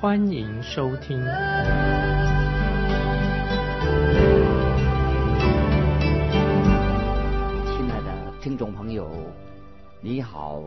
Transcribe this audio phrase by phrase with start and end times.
[0.00, 1.18] 欢迎收听。
[1.18, 1.28] 亲
[7.90, 9.30] 爱的听众朋友，
[10.00, 10.62] 你好，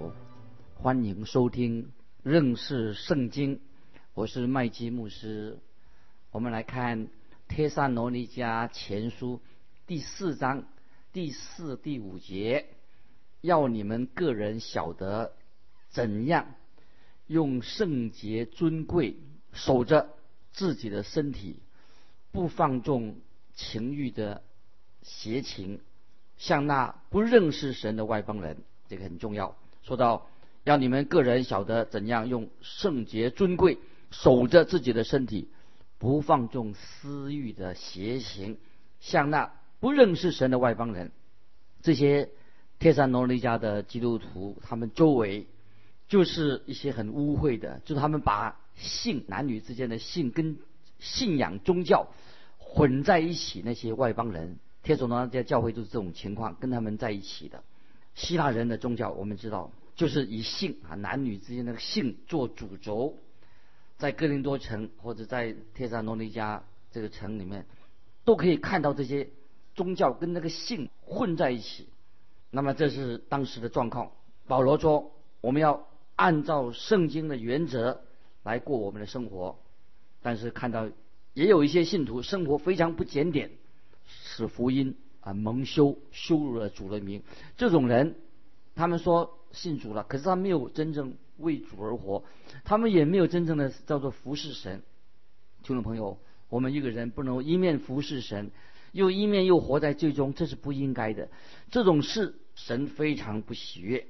[0.76, 1.90] 欢迎收听
[2.22, 3.60] 认识圣经。
[4.14, 5.58] 我是麦基牧师。
[6.30, 7.08] 我们来看
[7.48, 9.38] 《帖撒罗尼迦前书》
[9.88, 10.64] 第四章
[11.12, 12.68] 第四、第五节，
[13.42, 15.34] 要你们个人晓得
[15.90, 16.46] 怎样
[17.26, 19.16] 用圣洁尊贵
[19.54, 20.10] 守着
[20.52, 21.60] 自己的身体，
[22.32, 23.16] 不放纵
[23.56, 24.44] 情欲的
[25.02, 25.80] 邪情。
[26.38, 28.58] 像那不认识神的外邦人，
[28.90, 29.56] 这个很重要。
[29.84, 30.28] 说到
[30.64, 33.78] 要你们个人晓得怎样用圣洁尊贵
[34.12, 35.50] 守着自己的身体，
[36.00, 38.58] 不放纵私欲的邪行，
[39.00, 41.12] 像那不认识神的外邦人，
[41.82, 42.30] 这些
[42.80, 45.48] 帖撒罗尼迦的基督徒，他们周围
[46.08, 50.58] 就是一些很污秽的，就是他们把性男女之间的性跟
[51.00, 52.10] 信仰宗教
[52.60, 54.60] 混在一起，那些外邦人。
[54.84, 57.64] 天主呢，在教会就是这种情况，跟他们在一起的。
[58.14, 63.18] 希腊人的宗教，我们知道，就是以性啊，男女之间的性做主轴。
[63.98, 66.60] 在哥林多城或者在帖撒罗尼迦
[66.92, 67.66] 这个城里面，
[68.26, 69.30] 都可以看到这些
[69.74, 71.88] 宗教跟那个性混在一起。
[72.52, 74.12] 那么这是当时的状况。
[74.48, 75.88] 保罗说，我们要
[76.18, 78.04] 按照圣经的原则
[78.44, 79.58] 来过我们的生活，
[80.22, 80.90] 但是看到
[81.34, 83.52] 也有一些信徒生活非常不检点。
[84.06, 87.24] 使福音啊蒙羞，羞辱了主的名。
[87.56, 88.16] 这种人，
[88.76, 92.24] 他们说信主了，可是他没有真正为主而活，
[92.66, 94.84] 他们也没有真正的叫做服侍神。
[95.64, 96.20] 听众朋友，
[96.50, 98.52] 我们一个人不能一面服侍神，
[98.92, 101.30] 又一面又活在最终，这是不应该的。
[101.72, 104.06] 这种事神非常不喜悦。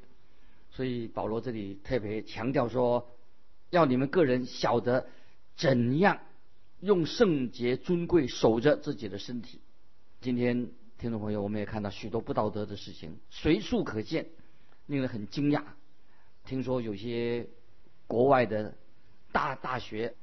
[0.71, 3.07] 所以保罗这里特别强调说，
[3.73, 5.07] 要你们个人晓得
[5.55, 6.19] 怎样
[6.79, 9.61] 用圣洁尊贵守着自己的身体。
[10.21, 10.69] 今天
[10.99, 14.27] 听众朋友，我们也看到许多不道德的事情，随处可见，
[14.85, 15.63] 令人很惊讶。
[16.45, 17.47] 听说有些
[18.05, 18.75] 国外的
[19.31, 20.13] 大大学，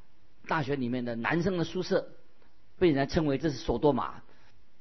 [0.47, 2.09] 大学里面的男生的宿舍
[2.79, 4.23] 被人家称为这是索多玛，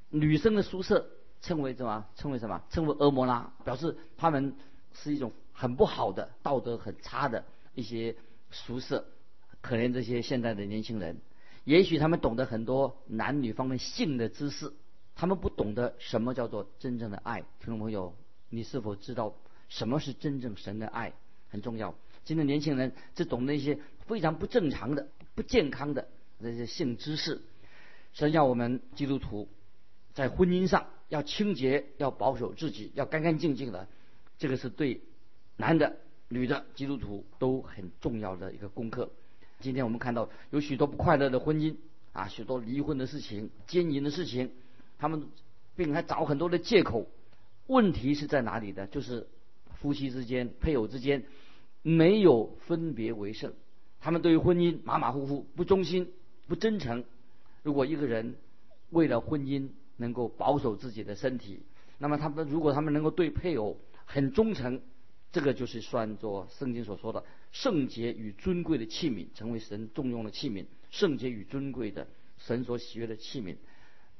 [0.09, 1.09] 女生的宿舍
[1.41, 2.05] 称为什么？
[2.15, 2.61] 称为什么？
[2.69, 4.55] 称为俄摩拉，表示他们
[4.93, 7.43] 是一种很不好的、道德很差的
[7.73, 8.15] 一些
[8.51, 9.05] 宿舍。
[9.61, 11.17] 可怜这些现在的年轻人，
[11.65, 14.73] 也许他们懂得很多男女方面性的知识。
[15.15, 18.15] 他们不懂得什么叫做真正的爱，听众朋友，
[18.49, 19.35] 你是否知道
[19.67, 21.13] 什么是真正神的爱？
[21.49, 21.93] 很重要。
[22.23, 26.07] 今天年轻人只懂那些非常不正常的、不健康的
[26.37, 27.41] 那些性知识。
[28.13, 29.49] 神要我们基督徒
[30.13, 33.87] 在婚姻上要清洁，要保守自己，要干干净净的。
[34.37, 35.01] 这个是对
[35.57, 35.97] 男的、
[36.29, 39.09] 女的基督徒都很重要的一个功课。
[39.59, 41.75] 今天我们看到有许多不快乐的婚姻
[42.13, 44.51] 啊，许多离婚的事情、奸淫的事情。
[44.97, 45.27] 他们
[45.75, 47.07] 并还找很多的借口，
[47.67, 48.85] 问题是在哪里呢？
[48.87, 49.27] 就是
[49.75, 51.23] 夫妻之间、配偶之间
[51.81, 53.53] 没有分别为圣，
[54.01, 56.11] 他们对于婚姻马马虎虎、不忠心、
[56.47, 57.05] 不真诚。
[57.63, 58.35] 如果一个人
[58.89, 61.61] 为了婚姻能够保守自己的身体，
[61.97, 64.81] 那么他们如果他们能够对配偶很忠诚，
[65.31, 72.07] 这个就是算作圣经所说的圣洁与尊贵的器皿，成为神重用的器皿，圣洁与尊贵的
[72.37, 73.55] 神所喜悦的器皿。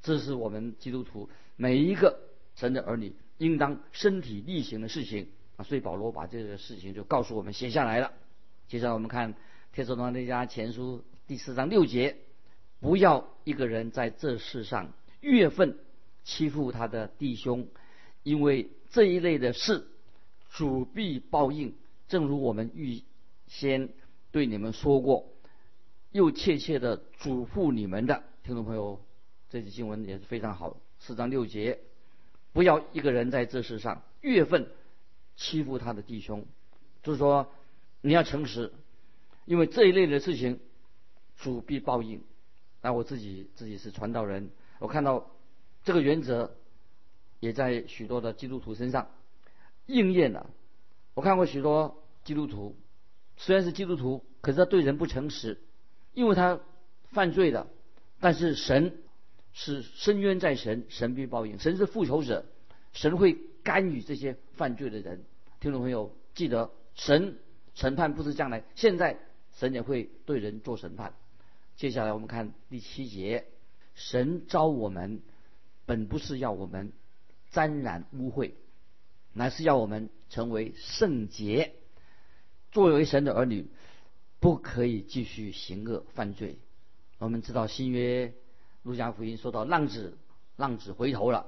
[0.02, 2.20] 这是我们基督徒每一个
[2.56, 5.28] 神的儿女应当身体力行的事情
[5.58, 5.64] 啊！
[5.64, 8.14] 所以保罗把这个事情就告诉我们写下来了。
[8.68, 9.34] 接下来我们看
[9.74, 12.18] 《帖撒罗尼迦前书》第四章六节：
[12.80, 15.78] 不要一个人在这世上月份
[16.24, 17.68] 欺负他的弟兄，
[18.24, 19.88] 因为这一类的事
[20.50, 21.76] 主必报应。
[22.08, 23.04] 正如我们预
[23.48, 23.90] 先
[24.32, 25.30] 对你们说过，
[26.12, 29.00] 又切切的嘱咐你们的听众朋友。
[29.50, 31.80] 这句经文也是非常好，四章六节，
[32.54, 34.70] 不要一个人在这世上月份
[35.36, 36.46] 欺负他的弟兄，
[37.02, 37.52] 就是说
[38.02, 38.72] 你要诚实，
[39.46, 40.60] 因为这一类的事情
[41.38, 42.22] 主必报应。
[42.82, 45.32] 那我自己自己是传道人，我看到
[45.84, 46.56] 这个原则
[47.40, 49.10] 也在许多的基督徒身上
[49.90, 50.50] 应验了。
[51.16, 52.78] 我看过许多基督徒，
[53.36, 55.60] 虽然是基督徒，可是他对人不诚实，
[56.14, 56.62] 因为他
[57.12, 57.68] 犯罪的，
[58.20, 59.02] 但是神
[59.52, 61.60] 是深渊在神，神必报应。
[61.60, 62.46] 神是复仇者，
[62.94, 65.26] 神会干预这些犯罪的人。
[65.60, 67.38] 听众朋友，记得神
[67.74, 69.18] 审判不是将来，现在
[69.58, 71.14] 神也会对人做审判。
[71.76, 73.46] 接下来我们看第七节，
[73.96, 75.22] 神招我们，
[75.86, 76.94] 本不是要我们
[77.52, 78.52] 沾染污秽，
[79.34, 81.74] 乃是要我们成为圣洁。
[82.72, 83.68] 作为神的儿女，
[84.40, 86.60] 不可以继续行恶犯罪。
[87.18, 88.34] 我们知道新约
[88.84, 90.18] 路加福音说到浪子，
[90.56, 91.48] 浪子回头了。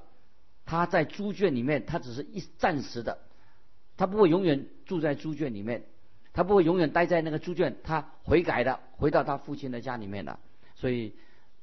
[0.64, 3.18] 他在猪圈里面，他只是一暂时的，
[3.96, 5.84] 他不会永远住在猪圈里面，
[6.32, 10.38] 他不会永远待在那个猪圈，他悔改的，回到他父亲的家里面了。
[10.74, 11.14] 所以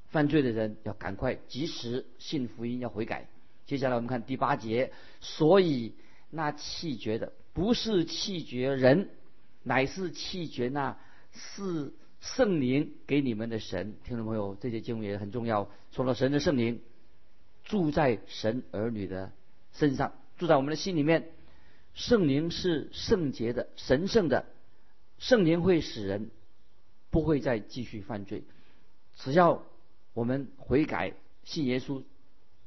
[0.07, 3.27] 犯罪的人要赶快及时信福音，要悔改。
[3.65, 5.95] 接下来我们看第八节，所以
[6.29, 9.09] 那气绝的不是气绝人。
[9.61, 10.97] 乃是气绝那
[11.31, 15.69] 是圣灵给你们的神，听众朋友，这些经文也很重要。
[15.91, 16.81] 说到神的圣灵
[17.65, 19.31] 住在神儿女的
[19.73, 21.29] 身上，住在我们的心里面。
[21.93, 24.45] 圣灵是圣洁的、神圣的，
[25.17, 26.31] 圣灵会使人
[27.09, 28.43] 不会再继续犯罪。
[29.17, 29.65] 只要
[30.13, 32.03] 我们悔改、信耶稣，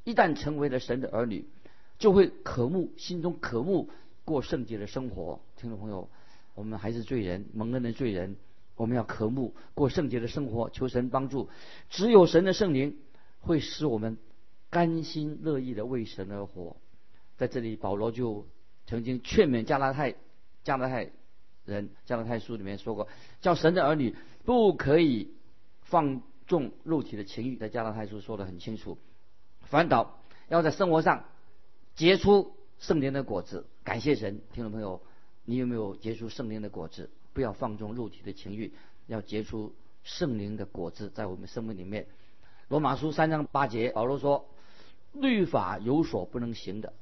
[0.03, 1.45] 一旦成为了神的儿女，
[2.03, 3.89] 就会渴慕心中渴慕
[4.25, 5.39] 过圣洁的生活。
[5.55, 6.09] 听众朋友。
[6.53, 8.35] 我们还是罪人，蒙恩的罪人，
[8.75, 11.47] 我们要渴慕过圣洁的生活，求神帮助。
[11.89, 12.97] 只有神的圣灵
[13.39, 14.17] 会使我们
[14.69, 16.75] 甘心乐意的为神而活。
[17.37, 18.45] 在这里，保罗就
[18.85, 20.15] 曾经劝勉加拉太
[20.61, 21.09] 加拉太
[21.63, 23.07] 人，加拉太书里面说过，
[23.39, 24.13] 叫神的儿女
[24.43, 25.33] 不可以
[25.81, 27.55] 放纵肉体的情欲。
[27.55, 28.97] 在加拉太书说的很清楚，
[29.61, 30.19] 反倒
[30.49, 31.23] 要在生活上
[31.95, 33.67] 结出圣灵的果子。
[33.83, 35.01] 感谢神，听众朋友。
[35.45, 37.09] 你有没有结出圣灵的果子？
[37.33, 38.73] 不要放纵肉体的情欲，
[39.07, 42.07] 要结出圣灵的果子在我们生命里面。
[42.69, 44.47] 罗马书三章八节，保罗说
[45.11, 46.93] ：“律法有所不能行的，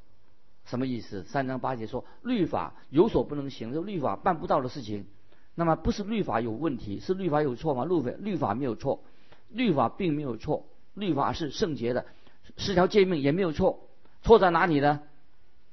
[0.65, 5.05] 什么意思？”三章八节说：“律法有所不能行，就律法办不到的事情。”
[5.53, 7.85] 那么不是律法有问题，是律法有错吗？
[7.85, 9.03] 律法律法没有错，
[9.49, 10.65] 律法并没有错，
[10.95, 12.05] 律法是圣洁的，
[12.57, 13.87] 十条诫命也没有错，
[14.21, 15.01] 错在哪里呢？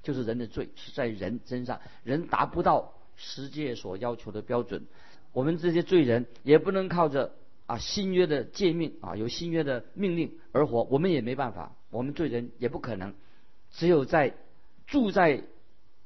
[0.03, 4.87] 就是人的罪是在人身上，人达不到世界所要求的标准。
[5.33, 7.35] 我们这些罪人也不能靠着
[7.67, 11.75] 啊新约的诫命啊有新约的命令而活，我们也没办法。
[11.91, 13.15] 我们罪人也不可能，
[13.73, 14.35] 只有在
[14.87, 15.43] 住在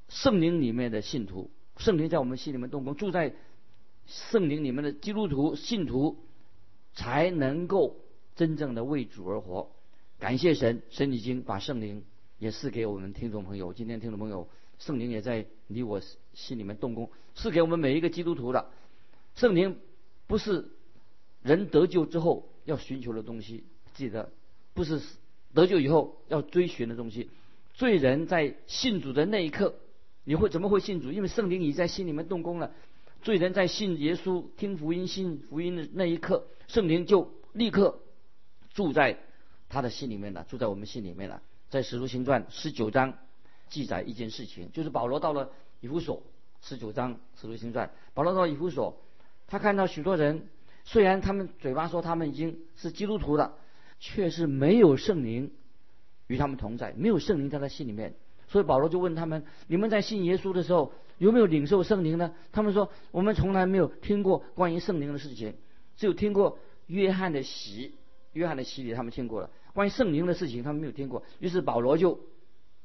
[0.08, 3.34] 圣灵里面的信徒，圣灵在我们心里面动工，住在
[4.06, 6.18] 圣灵里面的基督徒信徒，
[6.94, 7.96] 才能够
[8.34, 9.70] 真正的为主而活。
[10.18, 12.04] 感谢神，神已经把圣灵。
[12.42, 16.00] 也是给我们听众朋友，今天听众朋友，圣灵也在你我
[16.34, 18.68] 心里面动工，是给我们每一个基督徒的。
[19.36, 19.78] 圣灵
[20.26, 20.68] 不是
[21.44, 23.62] 人得救之后要寻求的东西，
[23.94, 24.32] 记得
[24.74, 25.00] 不是
[25.54, 27.30] 得救以后要追寻的东西。
[27.74, 29.76] 罪人在信主的那一刻，
[30.24, 31.12] 你会怎么会信主？
[31.12, 32.72] 因为圣灵已在心里面动工了。
[33.22, 38.00] 罪人在信耶稣、听福音、信福音的那一刻，圣灵就立刻
[38.74, 39.16] 住在
[39.68, 41.40] 他的心里面了，住在我们心里面了。
[41.72, 43.14] 在《使徒行传》十九章
[43.70, 46.22] 记载一件事情，就是保罗到了以弗所。
[46.60, 49.00] 十九章《使徒行传》，保罗到以弗所，
[49.46, 50.48] 他看到许多人，
[50.84, 53.54] 虽然他们嘴巴说他们已经是基督徒了，
[53.98, 55.50] 却是没有圣灵
[56.26, 58.16] 与他们同在，没有圣灵在他心里面。
[58.48, 62.34] 所以保罗就问他们：你们在信耶稣的时候有没有领受圣灵呢？
[62.52, 65.54] 他们说：我们从来没有听过关于圣灵的事情，
[65.96, 67.94] 只有听过约翰的洗，
[68.34, 69.48] 约翰的洗礼他们听过了。
[69.74, 71.22] 关于圣灵的事情，他们没有听过。
[71.38, 72.20] 于是保罗就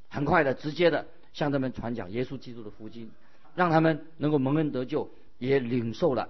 [0.08, 3.12] 很快的、直接的向他们传讲耶稣基督的福音，
[3.56, 6.29] 让他们能够蒙恩得救，也领受了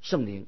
[0.00, 0.46] 圣灵。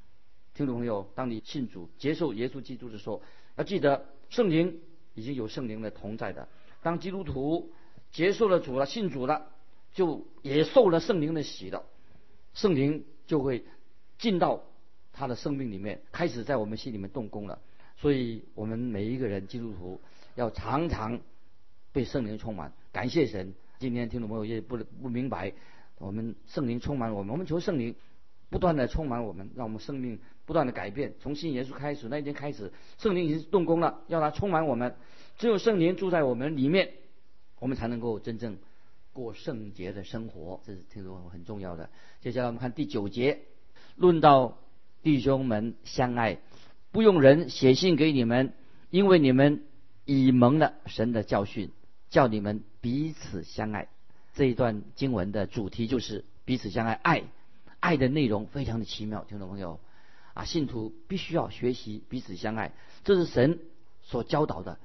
[0.54, 3.23] 听众朋友，当你信主、接受耶稣基督的时候，
[3.57, 4.80] 要记得圣灵
[5.14, 6.49] 已经有圣灵的同在的。
[6.83, 7.73] 当基督徒
[8.11, 9.50] 接受了主了、信主了，
[9.92, 11.85] 就也受了圣灵的洗了，
[12.54, 13.64] 圣灵就会
[14.18, 14.64] 进到
[15.19, 17.59] 他的生命里面，开始在我们心里面动工了。
[17.97, 20.01] 所以我们每一个人基督徒
[20.37, 21.21] 要常常
[21.93, 23.53] 被圣灵充满，感谢神。
[23.81, 25.53] 今天听众朋友也不不明白，
[25.99, 27.97] 我们圣灵充满我们，我们求圣灵
[28.49, 31.15] 不断的充满我们，让我们生命不断的改变。
[31.19, 34.95] 从信耶稣开始那一天开始，圣灵已经动工了，要它充满我们。
[35.37, 36.93] 只有圣灵住在我们里面，
[37.59, 38.59] 我们才能够真正
[39.13, 40.61] 过圣洁的生活。
[40.65, 41.91] 这是听众朋友很重要的。
[42.21, 43.41] 接下来我们看第九节，
[43.97, 44.59] 论到
[45.02, 46.38] 弟兄们相爱。
[46.90, 48.55] 不用人写信给你们，
[48.90, 49.64] 因为你们
[50.05, 51.71] 已蒙了神的教训，
[52.09, 53.88] 叫你们彼此相爱。
[54.35, 56.95] 这一段经文的主题就是彼此相爱。
[56.95, 57.25] 爱，
[57.81, 59.81] 爱的内容非常的奇妙，听众朋友
[60.33, 62.73] 啊，信徒必须要学习彼此相爱，
[63.05, 63.59] 这是神
[64.02, 64.78] 所教导的，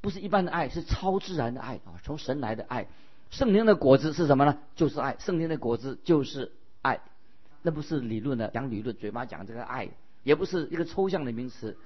[0.00, 2.86] 不是一般的爱，是超自然的爱啊，从神来的爱。
[3.30, 4.58] 圣灵的果子是什么呢？
[4.76, 5.16] 就是爱。
[5.18, 7.00] 圣灵的果子就是爱，
[7.62, 9.88] 那不是理论的讲理论，嘴巴讲这个爱，
[10.22, 11.78] 也不是一个抽象的名词。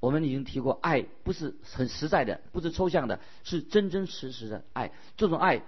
[0.00, 4.92] 我们已经提过，爱不是很实在的，不是抽象的，是真真实实的爱。
[5.16, 5.62] 这种爱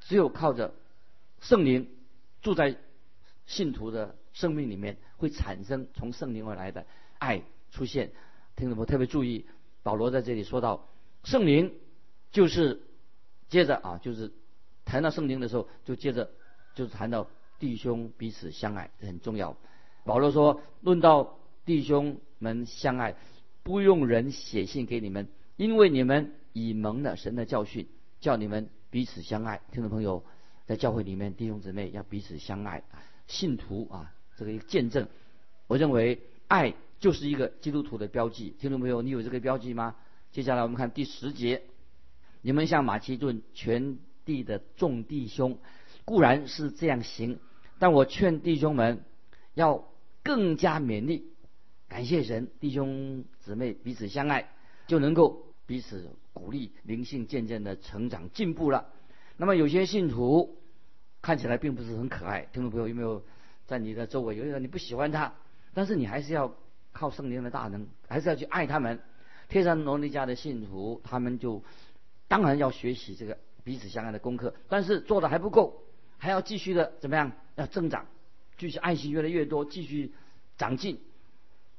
[0.00, 0.72] 只有靠着
[1.40, 1.88] 圣灵
[2.40, 2.76] 住在
[3.46, 6.86] 信徒的生命里面，会产生从圣灵而来的
[7.18, 8.12] 爱出现。
[8.54, 9.46] 听众们特别注意，
[9.82, 10.88] 保罗在这里说到，
[11.24, 11.74] 圣灵
[12.32, 12.80] 就是
[13.48, 14.32] 接着啊，就是。
[14.88, 16.30] 谈到圣灵的时候，就接着
[16.76, 19.56] 就是谈到弟兄彼此相爱，这很重要。
[20.04, 23.14] 保罗说：“论到弟兄们相爱，
[23.62, 27.86] 不用人写信给你们，因为你们已蒙了神的教训，
[28.20, 30.22] 叫你们彼此相爱。”听众朋友，
[30.66, 32.82] 在教会里面，弟兄姊妹要彼此相爱。
[33.26, 35.08] 信徒啊，这个一个见证，
[35.66, 38.54] 我认为爱就是一个基督徒的标记。
[38.58, 39.96] 听众朋友，你有这个标记吗？
[40.32, 41.62] 接下来我们看第十节：
[42.42, 43.98] 你们向马其顿全。
[44.26, 45.56] 地的众弟兄
[46.06, 47.40] 固然是这样行，
[47.78, 49.04] 但我劝弟兄们
[49.54, 49.84] 要
[50.22, 51.32] 更加勉励，
[51.88, 54.48] 感谢神，弟兄姊妹彼此相爱，
[54.86, 58.86] 就能够彼此鼓励，灵性渐渐的成长进步了。
[59.36, 60.56] 那么有些信徒
[61.20, 63.24] 看起来并不是很可爱，听众朋友有没有
[63.66, 65.34] 在你的周围有一个你不喜欢他，
[65.74, 66.54] 但是你还是要
[66.92, 69.00] 靠圣灵的大能，还是要去爱他们。
[69.48, 71.62] 天山罗尼家的信徒，他们就
[72.28, 73.36] 当然要学习这个。
[73.64, 75.82] 彼此相爱的功课，但是做的还不够，
[76.18, 77.32] 还要继续的怎么样？
[77.56, 78.06] 要增长，
[78.58, 80.12] 继续爱心越来越多，继续
[80.58, 81.00] 长进。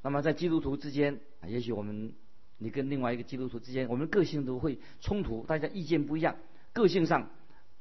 [0.02, 2.14] 那么在基督徒之间，也许我们
[2.58, 6.36] 你跟另外一个基督徒之间，我们个性都会冲突，大家意见不一样，
[6.74, 7.30] 个性上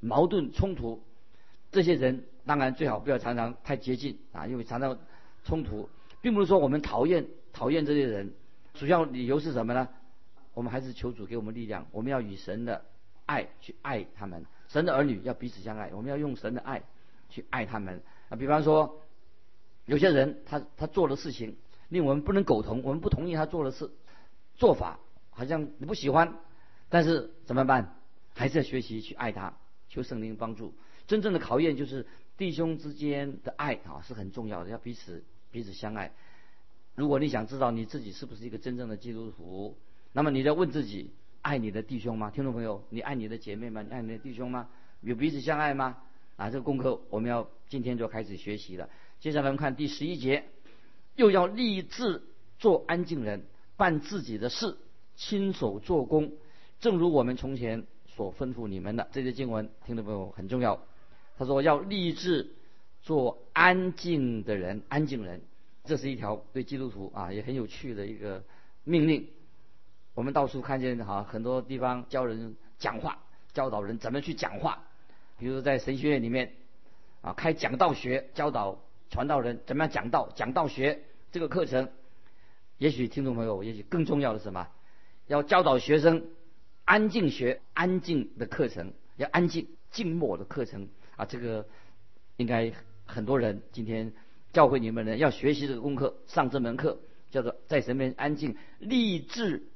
[0.01, 1.03] 矛盾冲突。
[1.73, 4.99] 这些人当然最好不要常常太接近啊，因为常常
[5.45, 5.89] 冲突，
[6.21, 8.33] 并不是说我们讨厌讨厌这些人，
[8.75, 9.89] 主要理由是什么呢？
[10.53, 12.85] 我们还是求主给我们力量，我们要与神的。
[13.27, 15.91] 爱去爱他们，神的儿女要彼此相爱。
[15.95, 16.83] 我们要用神的爱
[17.29, 18.37] 去爱他们啊！
[18.37, 19.03] 比方说，
[19.85, 21.57] 有些人他他做的事情
[21.89, 23.91] 令我们不能苟同，我们不同意他做的事
[24.57, 24.99] 做法，
[25.31, 26.39] 好像你不喜欢，
[26.89, 27.97] 但是怎么办？
[28.35, 29.55] 还是要学习去爱他，
[29.89, 30.75] 求圣灵帮助。
[31.07, 32.07] 真正的考验就是
[32.37, 36.13] 弟兄之间的爱啊，是很重要的，要彼此彼此相爱。
[36.95, 39.77] 如果你想知道你自己是不是一个真正的基督徒，
[40.13, 41.13] 那么你要问自己。
[41.47, 42.29] 爱你的弟兄吗？
[42.29, 43.81] 听众朋友，你爱你的姐妹吗？
[43.81, 44.69] 你爱你的弟兄吗？
[45.01, 45.97] 有彼此相爱吗？
[46.35, 48.91] 啊，这个功课我们要今天就开始学习了。
[49.21, 50.43] 接下来我们看第十一节，
[51.15, 52.21] 又要立志
[52.59, 53.45] 做安静人，
[53.77, 54.77] 办自己的事，
[55.15, 56.33] 亲手做工，
[56.81, 59.07] 正如我们从前所吩咐你们的。
[59.13, 60.83] 这些经文，听众朋友很重要。
[61.39, 62.55] 他说要立志
[63.03, 65.41] 做安静的人，安静人，
[65.85, 68.43] 这是一条对基督徒啊也很有趣的一个
[68.83, 69.29] 命令。
[70.17, 73.19] 我们到处看见哈，很多地方教人讲话，
[73.53, 74.83] 教导人怎么去讲话。
[75.39, 76.55] 比如在神学院里面，
[77.21, 78.81] 啊，开讲道学，教导
[79.11, 80.31] 传道人怎么样讲道。
[80.35, 81.91] 讲道学这个课程，
[82.79, 84.67] 也许听众朋友，也许更重要的是什么？
[85.27, 86.25] 要教导学生
[86.87, 91.27] 安静学，安静的课程，要安静静默的课程啊。
[91.27, 91.67] 这个
[92.39, 92.73] 应该
[93.05, 94.15] 很多人今天
[94.55, 99.69] 教会你们人要学习这个功课，上这门课叫做在神面安静立志。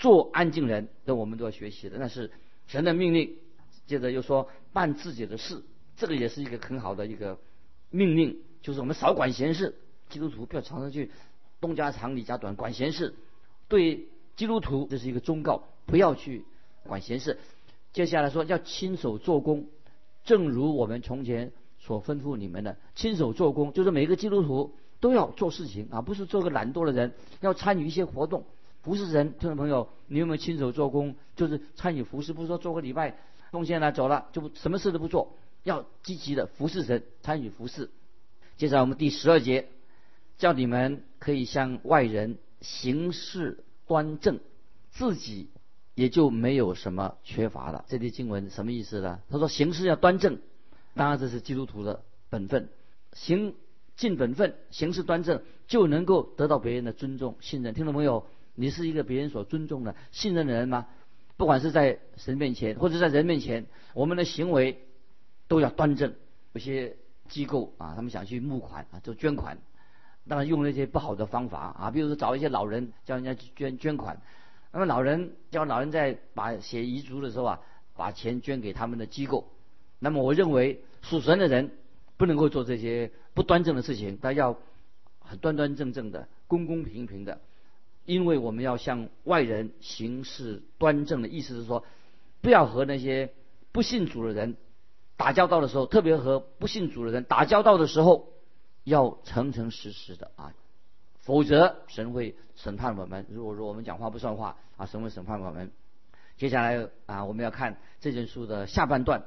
[0.00, 2.32] 做安静人，这我们都要学习的，那是
[2.66, 3.36] 神的命令。
[3.86, 5.62] 接着又说办自己的事，
[5.96, 7.38] 这个也是一个很好的一个
[7.90, 9.76] 命令，就是我们少管闲事。
[10.08, 11.10] 基督徒不要常常去
[11.60, 13.14] 东家长李家短管闲事。
[13.68, 16.44] 对基督徒这是一个忠告，不要去
[16.84, 17.38] 管闲事。
[17.92, 19.66] 接下来说要亲手做工，
[20.24, 28.46] 正如我们从前所吩咐你们的，亲手做工就是每个基督徒都要做事情啊，不是做个懒惰的人，要参与一些活动。
[28.82, 31.14] 服侍人，听众朋友，你有没有亲手做工？
[31.36, 33.18] 就是参与服侍，不是说做个礼拜
[33.50, 37.90] 奉献了走了，就什么事都不做，要积极的服侍神，参与服侍。
[38.56, 39.68] 接着我们第十二节，
[40.38, 44.40] 叫你们可以向外人行事端正，
[44.90, 45.50] 自己
[45.94, 47.84] 也就没有什么缺乏了。
[47.86, 49.20] 这些经文什么意思呢？
[49.28, 50.38] 他说行事要端正，
[50.94, 52.70] 当然这是基督徒的本分，
[53.12, 53.54] 行
[53.96, 57.74] 尽本分，行事端正，就能够得到别人的尊重、信任。
[57.74, 58.24] 听众朋友。
[58.60, 60.86] 你是一个别人所尊重的、信任的人吗？
[61.38, 63.64] 不管是在神面前，或者在人面前，
[63.94, 64.84] 我们的行为
[65.48, 66.12] 都要端正。
[66.52, 69.56] 有些机构啊，他们想去募款啊，做捐款，
[70.28, 74.20] 当然用那些不好的方法啊，比如说找一些老人叫人家去捐捐款。
[74.72, 77.60] 那么老人叫老人在把写遗嘱的时候啊，
[77.96, 79.50] 把钱捐给他们的机构。
[79.98, 81.70] 那么我认为属神的人
[82.18, 84.58] 不能够做这些不端正的事情，他要
[85.20, 87.40] 很端端正正的、公公平平的，
[88.10, 91.84] 因为我们要向外人行事端正的意思是说，
[92.40, 93.32] 不要和那些
[93.70, 94.56] 不信主的人
[95.16, 98.32] 打交道的时候，特别和不信主的人打交道的时候，
[98.82, 100.52] 要诚诚实实的啊，
[101.20, 103.26] 否则神会审判我们。
[103.30, 105.70] 如果说我们讲话不算话啊，神会审判我们。
[106.36, 109.22] 接下来啊，我们要看这卷书的下半段，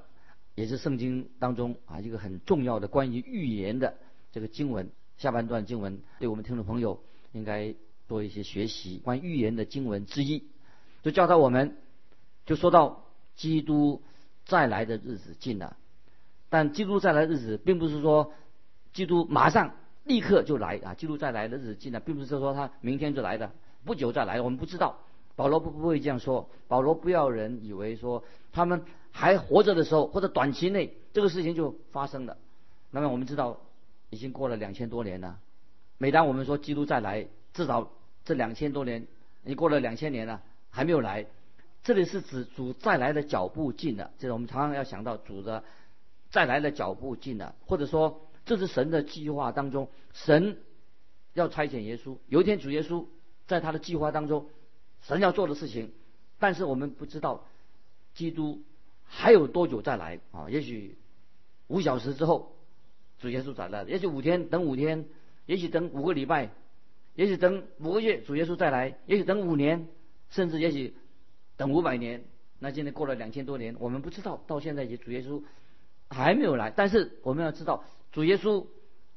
[0.55, 3.95] 也是圣经当中啊一个很重要的关于预言的
[4.33, 4.91] 这个经文。
[5.15, 7.73] 下半段经文对我们听众朋友应该
[8.07, 8.99] 多一些学习。
[9.03, 10.43] 关于预言的经文之一，
[11.01, 11.77] 就教导我们，
[12.45, 13.05] 就说到
[13.35, 14.01] 基督
[14.45, 15.77] 再来的日子近了。
[16.49, 18.33] 但基督再来的日子，并不是说
[18.93, 20.93] 基督马上立刻就来啊。
[20.93, 23.51] 基督再来的日子近了，并不是说他明天就来的，
[23.85, 24.99] 不久再来，我们不知道。
[25.35, 26.47] 保罗不不会这样说。
[26.67, 32.37] 保罗不要人以为说他们还活着的时候，或者短期内这个事情就发生了。
[32.91, 33.59] 那么我们知道，
[34.11, 35.39] 已经过了两千多年了。
[35.97, 37.91] 每当我们说基督再来，至少
[38.25, 39.07] 这两千多年，
[39.43, 41.25] 你过了两千年了，还没有来。
[41.83, 44.11] 这里是指主再来的脚步近了。
[44.17, 45.63] 就是我们常常要想到主的
[46.29, 50.57] 再来的脚步近了，或者说这是神的计划当中，神
[51.33, 52.17] 要差遣耶稣。
[52.27, 53.05] 有一天主耶稣
[53.47, 54.49] 在他的计划当中。
[55.05, 55.91] 神要做的事情，
[56.39, 57.43] 但是我们不知道
[58.13, 58.63] 基督
[59.03, 60.49] 还有多久再来啊？
[60.49, 60.97] 也许
[61.67, 62.55] 五小时之后
[63.19, 65.05] 主耶稣再来，也许五天等五天，
[65.45, 66.51] 也许等五个礼拜，
[67.15, 69.87] 也许等五个月主耶稣再来，也许等五年，
[70.29, 70.95] 甚至也许
[71.57, 72.23] 等五百年。
[72.59, 75.43] 那现在过了两千多年，我们不知道到现在也主耶稣
[76.09, 76.71] 还没有来。
[76.75, 78.65] 但是我们要知道主耶稣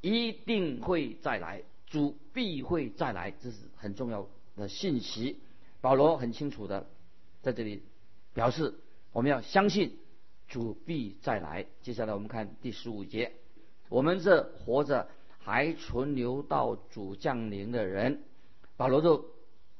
[0.00, 5.38] 一定会再来，主必会再来，这是很重要的信息。
[5.81, 6.88] 保罗很清楚的
[7.41, 7.83] 在这里
[8.35, 8.75] 表示，
[9.12, 9.97] 我们要相信
[10.49, 11.67] 主必再来。
[11.83, 13.33] 接下来我们看第十五节，
[13.88, 15.09] 我们这活着
[15.47, 18.25] 还存留到主降临的人，
[18.76, 19.26] 保罗就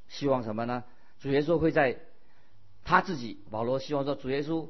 [0.07, 0.85] 希望什么呢？
[1.19, 1.99] 主耶稣会在
[2.85, 4.69] 他自己，保罗希望说主耶稣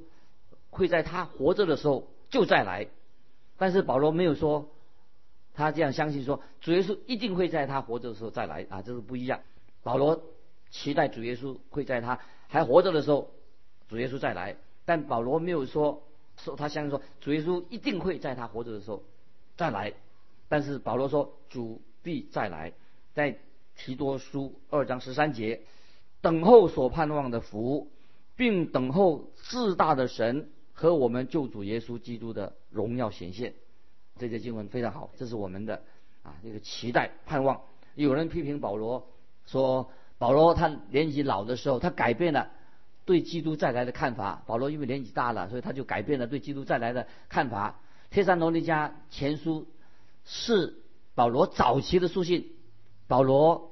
[0.71, 2.87] 会在他活着的时候就再来。
[3.57, 4.71] 但是保罗没有说
[5.53, 9.41] 他这样相信说主耶稣一定会在他活着的时候再来啊，这是不一样。
[9.83, 10.23] 保罗。
[10.69, 13.29] 期待主耶稣会在他还活着的时候，
[13.87, 14.57] 主耶稣再来。
[14.83, 16.03] 但保罗没有说
[16.37, 19.03] 说他相信说主耶稣一定会在他活着的时候
[19.55, 19.93] 再来。
[20.49, 22.73] 但是保罗说主必再来，
[23.13, 23.37] 在
[23.75, 25.61] 提多书二章十三节，
[26.21, 27.91] 等候所盼望的福，
[28.35, 33.53] 并等候至大的神和我们救主耶稣基督的荣耀显现。
[34.17, 35.81] 这些经文非常好，这是我们的
[36.23, 37.61] 啊这个期待盼望。
[37.95, 39.07] 有人批评保罗
[39.45, 39.91] 说。
[40.19, 42.49] 保罗他年纪老的时候，他改变了
[43.05, 44.41] 对基督再来的看法。
[44.47, 47.79] 保罗因为年纪大了，所以他就改变了对基督再来的看法。
[48.09, 49.67] 帖撒罗尼迦前书
[50.29, 50.75] 是
[51.15, 52.51] 保罗早期的书信，
[53.07, 53.71] 保罗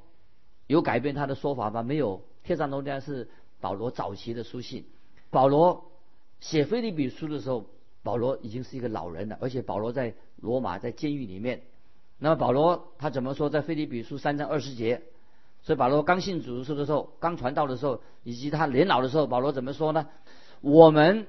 [0.68, 1.84] 有改变他的说法吗？
[1.84, 2.24] 没有。
[2.44, 4.86] 帖撒罗尼迦是保罗早期的书信。
[5.30, 5.92] 保罗
[6.40, 7.66] 写菲利比书的时候，
[8.04, 11.64] 保罗已经是一个老人了，而且保罗在罗马在监狱里面。
[12.20, 13.50] 那么保罗他怎么说？
[13.50, 15.02] 在菲利比书三章二十节。
[15.62, 20.08] 所以保罗刚信主的时候，刚传道的时候，以及他年老的时候，保罗怎么说呢？
[20.62, 21.28] 我们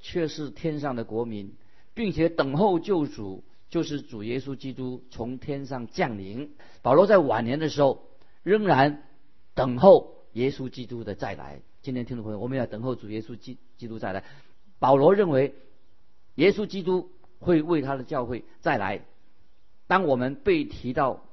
[0.00, 1.54] 却是天上的国民，
[1.92, 6.50] 并且等候救主，就是主耶稣基督从天上降临。
[6.82, 8.04] 保罗在晚年的时候，
[8.42, 9.02] 仍然
[9.54, 11.62] 等候耶稣基督的再来。
[11.80, 14.24] 今天听众朋友，我们要等候主耶稣基基督再来。
[14.78, 15.54] 保罗认为，
[16.34, 19.06] 耶稣基督会为他的教会再来。
[19.86, 21.24] 当我们被提到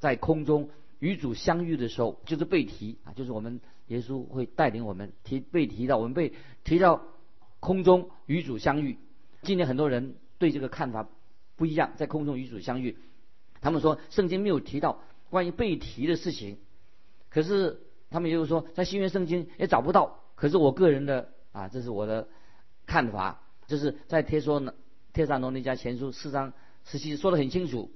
[0.00, 0.70] 在空中。
[1.00, 7.02] 与主相遇的时候，就是被提啊，就是我们耶稣会带领我们提被提到，我们被提到
[7.60, 8.96] 空中与主相遇。
[9.42, 11.06] 今天很多人对这个看法
[11.56, 12.96] 不一样，在空中与主相遇，
[13.60, 16.58] 他们说圣经没有提到关于被提的事情，
[17.30, 20.20] 可是他们也有说在新约圣经也找不到。
[20.34, 22.28] 可是我个人的啊，这是我的
[22.86, 24.74] 看法，就是在贴说呢，
[25.12, 26.52] 贴上罗尼迦前书四章
[26.84, 27.90] 十七说的很清楚，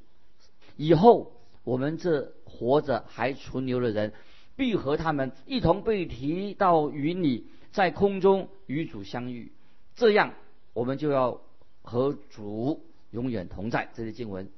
[0.77, 1.33] 以后。
[1.65, 4.15] 我们这活着还存留的人，
[4.57, 9.53] 必和他们一同被提到与你，在空中与主相遇。
[9.95, 10.33] 这样，
[10.73, 11.43] 我们就要
[11.83, 13.89] 和主永远同在。
[13.95, 14.47] 这些经文，《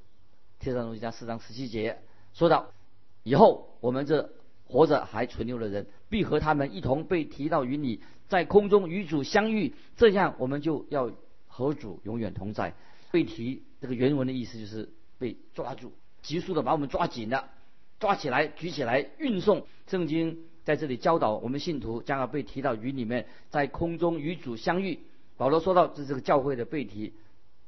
[0.58, 1.92] 天上龙家四章十七节》
[2.38, 2.70] 说到，
[3.22, 4.30] 以后我们这
[4.64, 9.74] 活着还存留的人，必和他们一同被提到与你，在空中与主相遇。
[9.96, 11.10] 这样，我们就要
[11.46, 12.74] 和主永远同在。
[13.10, 15.92] 被提这个原文的意思就是被抓住。
[16.22, 17.50] 急速的把我们抓紧了，
[17.98, 19.66] 抓起来，举起来，运送。
[19.88, 25.00] 圣经在这里教导我们信徒将要被提到云里面，在空中与主相遇。
[25.36, 27.14] 保罗说到这是个教会的背题，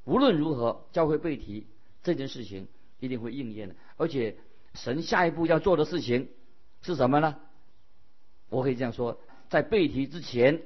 [0.04, 1.66] 无论如何，教会背题
[2.02, 3.76] 这件事情一定会应验的。
[3.96, 4.36] 而且
[4.74, 6.28] 神下一步要做的事情
[6.82, 7.36] 是什么呢？
[8.48, 10.62] 我可以这样说，在背题之前，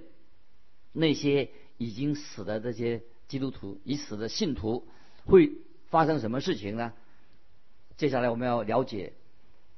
[0.93, 4.89] 那些已经死的这些基督徒、已死的信徒
[5.25, 5.53] 会
[5.89, 6.93] 发生什么事情呢？
[7.97, 9.13] 接下来我们要了解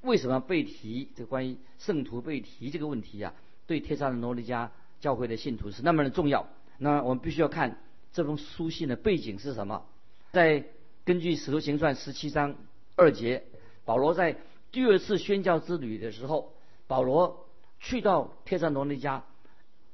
[0.00, 3.34] 为什么背题，这关于圣徒背题这个问题啊，
[3.66, 6.48] 对天上的罗尼加教会的信徒是那么的重要。
[6.78, 7.80] 那我们必须要看
[8.18, 9.86] 这封书信的背景是什么。
[10.32, 10.64] 在
[11.04, 12.56] 根据使徒行传十七章
[12.96, 13.44] 二节，
[13.84, 14.36] 保罗在
[14.72, 16.52] 第二次宣教之旅的时候，
[16.88, 19.22] 保罗去到帖撒罗尼迦，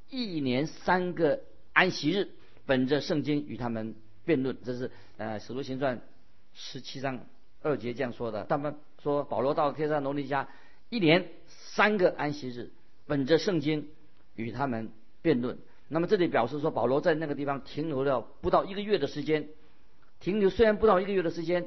[0.08, 1.42] 一年三个
[1.74, 2.30] 安息日，
[2.64, 4.56] 本着圣经与他们辩论。
[4.64, 6.00] 这是呃使徒行传
[6.54, 7.26] 十七章。
[7.60, 10.46] 二节这样说的，他们说保罗到帖撒罗尼迦，
[10.88, 12.70] 一年三个安息日，
[13.06, 13.90] 本着圣经
[14.34, 15.58] 与他们辩论。
[15.88, 19.48] 那么这里表示说，保罗在那个地方停留了不到一个月的时间。
[20.20, 21.66] 停留虽然不到一个月的时间，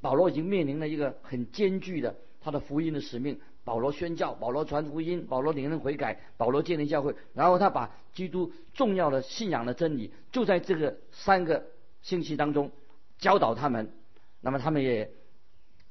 [0.00, 3.38] 保罗已经面临了一个很艰巨的他的福音的使命。
[3.64, 11.66] 保罗宣教，保罗传福音，保罗领人悔改，保罗建立教会，然后他把基督重要的信仰的真理，就在这个三个
[12.02, 12.70] 星期当中
[13.18, 13.92] 教导他们。
[14.40, 15.10] 那么他们也。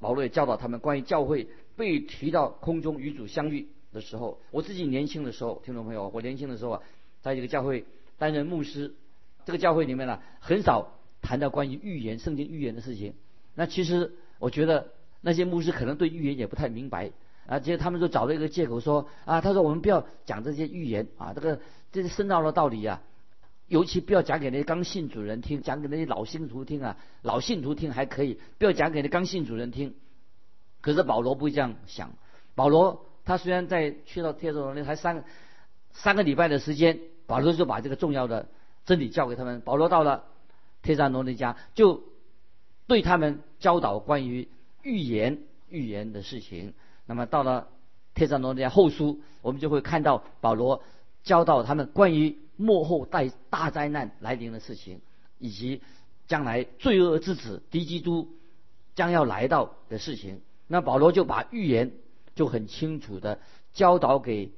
[0.00, 1.46] 保罗也教导他们关于教会
[1.76, 4.40] 被提到空中与主相遇的时候。
[4.50, 6.82] 我自己年轻的时候，听众朋友，我年轻的时候啊，
[7.22, 7.86] 在这个教会
[8.18, 8.94] 担任牧师，
[9.46, 13.14] 这个教会里面呢，很少谈到关于预言、圣经预言的事情。
[13.54, 17.12] 那其实我觉得那些牧师可能对预言也不太明白
[17.46, 23.02] 啊，结果他们就找了一个借口说啊，他说我们不要讲这些预言啊，这个这些深奥的道理啊，
[23.68, 29.94] 尤其不要讲给那些刚信主人听，讲给那些老信徒听啊，老信徒听还可以，不要讲给那刚信主人听。
[30.80, 32.12] 可是保罗不会这样想。
[32.54, 35.24] 保罗他虽然在去到帖撒罗尼才三
[35.92, 37.00] 三个礼拜的时间，
[37.32, 38.46] 保罗就把这个重要的
[38.84, 39.62] 真理教给他们。
[39.62, 40.24] 保罗到了
[40.82, 42.02] 帖撒罗尼家，就
[42.86, 44.48] 对他们教导关于
[44.82, 45.38] 预言
[45.70, 46.74] 预言的事情。
[47.06, 47.68] 那么到了
[48.12, 50.82] 帖撒罗尼迦后书，我们就会看到保罗
[51.22, 52.36] 教导他们关于。
[52.54, 55.00] 幕后带大灾难来临的事情，
[55.38, 55.80] 以及
[56.28, 58.28] 将来罪恶之子敌基督
[58.94, 61.92] 将要来到的事情，那保罗就把预言
[62.36, 63.40] 就很清楚的
[63.72, 64.52] 教导给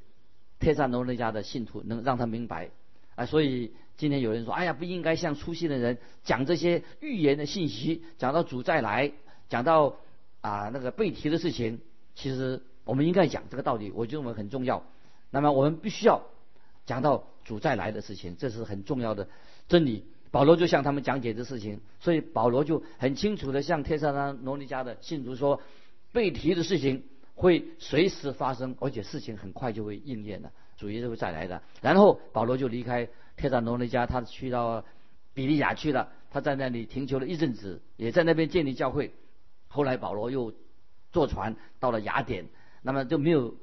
[0.64, 2.70] 帖撒罗尼迦的信徒，能让他明白
[3.14, 3.26] 啊。
[3.26, 9.12] 所以今天有人说，哎呀，不应该向粗心的人讲这些预言的信息，讲到主再来，
[9.48, 9.96] 讲到
[10.40, 11.80] 啊那个被提的事情，
[12.14, 14.82] 其实我们应该讲这个道理，我觉得我们很重要。
[15.30, 16.22] 那么我们必须要
[16.86, 17.24] 讲到。
[17.44, 19.28] 主再来的事情，这是很重要的
[19.68, 20.06] 真理。
[20.30, 25.60] 保罗就向他们讲解这事情，所以保罗就很清楚的向天撒罗尼迦的信徒说，
[26.10, 27.02] 被提的事情
[27.34, 31.62] 会随时发生，而且事情很快就会应验的，主耶稣会再来的。
[31.82, 34.84] 然后保罗就离开天撒罗尼迦，他去到
[35.32, 39.12] 比利亚去了，他在那里停留了一阵子，也在那边建立教会。
[39.68, 40.54] 后来保罗又
[41.10, 42.46] 坐船到了雅典，
[42.82, 43.56] 那么就没有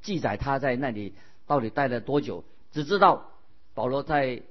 [0.00, 1.14] 记载他在那里
[1.46, 2.44] 到底待了多久。
[2.70, 3.32] 只知道
[3.74, 4.42] 保罗在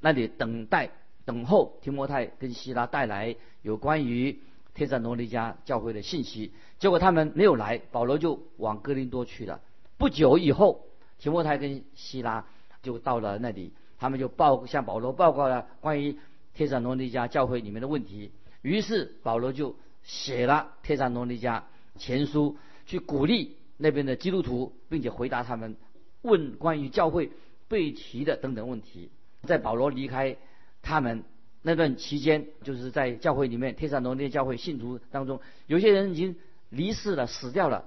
[0.00, 0.90] 那里等待、
[1.24, 4.40] 等候提摩太跟希拉带来有关于
[4.74, 6.52] 帖撒罗尼家教会的信息。
[6.78, 9.60] 结果他们没有来，保罗就往哥林多去了。
[9.98, 10.86] 不久以后，
[11.18, 12.46] 提摩太跟希拉
[12.82, 16.18] 就到了那里，他们就报向保罗报告了关于
[16.54, 18.32] 帖撒罗尼家教会里面的问题。
[18.62, 21.64] 于是保罗就写了帖撒罗尼家
[21.96, 22.56] 前书，
[22.86, 25.76] 去鼓励那边的基督徒，并且回答他们
[26.22, 27.30] 问关于教会。
[27.68, 29.08] 被提的等等问题，
[29.44, 30.36] 在保罗离开
[30.82, 31.24] 他们
[31.62, 36.36] 那段期间，就是在教会里面，帖撒罗尼教会信徒当中，有些人已经
[36.70, 37.84] 离世了，死掉了。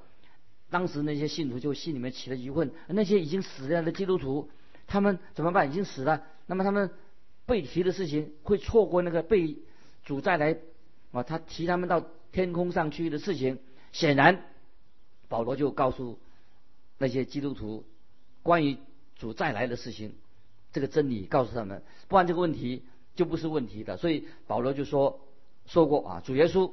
[0.70, 4.50] 当时那些信徒就心里面起了疑问：那些已经死掉的基督徒，
[4.88, 5.70] 他们怎么办？
[5.70, 6.90] 已经死了，那么他们
[7.46, 9.58] 被提的事情会错过那个被
[10.04, 10.58] 主再来
[11.12, 11.24] 啊？
[11.24, 13.60] 他提他们到天空上去的事情，
[13.92, 14.44] 显然
[15.28, 16.20] 保罗就告诉
[16.98, 17.86] 那些基督徒
[18.44, 18.78] 关于。
[19.18, 20.14] 主再来的事情，
[20.74, 22.84] 这个真理告诉他们，不然这个问题
[23.16, 23.98] 就不是问题的。
[23.98, 25.20] 所以保罗就说
[25.66, 26.72] 说过啊，主耶稣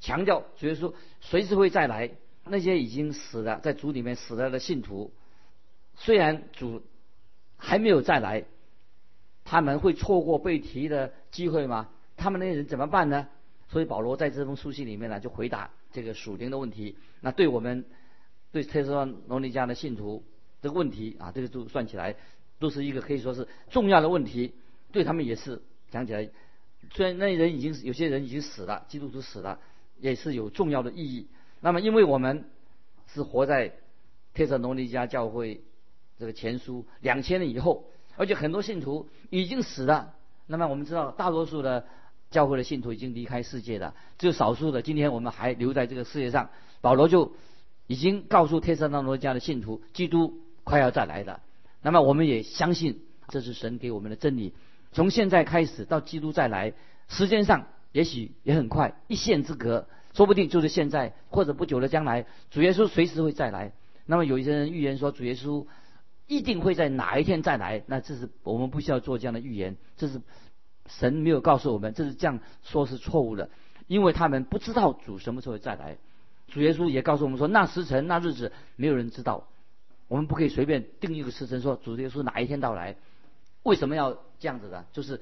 [0.00, 2.10] 强调主耶稣随时会再来。
[2.44, 5.12] 那些已经死了在主里面死了的信徒，
[5.94, 6.82] 虽然主
[7.56, 8.44] 还没有再来，
[9.44, 11.88] 他们会错过被提的机会吗？
[12.16, 13.28] 他们那些人怎么办呢？
[13.68, 16.96] 所以保罗在这封书信里面呢，就回答这个属灵的问题。
[17.20, 17.84] 那对我们
[18.50, 20.24] 对特斯拉罗尼迦的信徒。
[20.60, 22.16] 这个问题啊，这个都算起来，
[22.58, 24.52] 都是一个可以说是重要的问题，
[24.90, 25.62] 对他们也是
[25.92, 26.28] 讲起来，
[26.90, 29.60] 虽然那人已经有些人已经死了，基督徒死了，
[30.00, 31.28] 也是有重要的意义。
[31.60, 32.46] 那么，因为我们
[33.12, 33.74] 是活在
[34.32, 35.60] 帖撒罗尼迦教会
[36.18, 37.84] 这个前书两千年以后，
[38.16, 40.14] 而且很多信徒已经死了。
[40.46, 41.86] 那么，我们知道大多数的
[42.30, 46.48] 教会的信徒已经离开世界了，只有少数的今天我们还留在这个世界上。
[46.80, 47.34] 保罗就
[47.86, 51.42] 已经告诉帖撒罗家的信徒，基督快要再来了。
[51.82, 54.54] 那么我们也相信这是神给我们的真理。
[54.92, 56.72] 从现在开始到基督再来，
[57.08, 63.72] 时间上也许也很快，一线之隔，说不定就是现在或者不久的将来，主耶稣随时会再来。
[64.04, 65.66] 那么有一些人预言说主耶稣
[66.26, 70.20] 一定会在哪一天再来，那这是我们不需要做这样的预言，这是
[70.86, 73.48] 神没有告诉我们，这是这样说是错误的，
[73.86, 75.96] 因为他们不知道主什么时候再来。
[76.48, 79.48] 主耶稣也告诉我们说，那时辰那日子没有人知道，
[80.08, 82.96] 我们不可以随便定一个时辰说主耶稣哪一天到来。
[83.62, 84.86] 为什么要这样子的？
[84.92, 85.20] 就是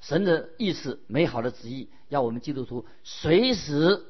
[0.00, 4.04] 神的意思、美好的旨意，要我们基督徒随时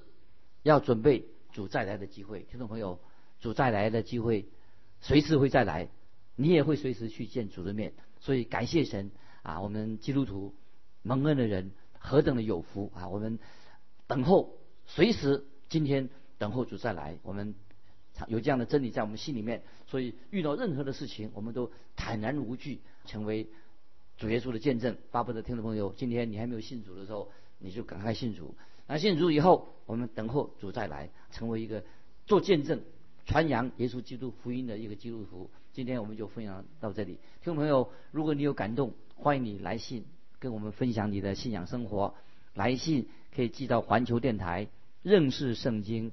[0.63, 2.41] 要准备主再来的机会。
[2.51, 3.01] 听众朋友，
[3.41, 4.49] 主再来的机会
[5.01, 5.89] 随时会再来，
[6.37, 7.95] 你也会随时去见主的面。
[8.21, 9.11] 所以感谢神
[9.43, 9.61] 啊！
[9.61, 10.55] 我们基督徒
[11.03, 13.09] 蒙恩的人何等的有福啊！
[13.09, 13.39] 我们
[14.07, 17.55] 等候随时今天等候主再来，我们
[18.27, 22.81] 有这样的真理在我们心里面，所以遇到任何的事情，我们都坦然无惧。
[23.07, 23.47] 成为
[24.19, 28.55] 主耶稣的见证，巴不得听众朋友，今天你还没有信主的时候，你就赶快信主。
[28.87, 31.85] 那信主以后，我们等候主再来，成为一个
[32.27, 32.83] 做见证、
[33.25, 35.51] 传扬耶稣基督福音的一个基督徒。
[35.73, 37.15] 今天我们就分享到这里。
[37.43, 40.05] 听众朋友，如果你有感动，欢迎你来信
[40.39, 42.15] 跟我们分享你的信仰生活。
[42.55, 44.69] 来信可以寄到环球电台
[45.03, 46.13] 认识圣经